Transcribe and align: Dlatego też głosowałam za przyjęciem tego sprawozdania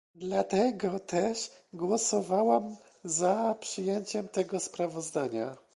Dlatego 0.15 0.99
też 0.99 1.51
głosowałam 1.73 2.75
za 3.03 3.55
przyjęciem 3.59 4.27
tego 4.27 4.59
sprawozdania 4.59 5.57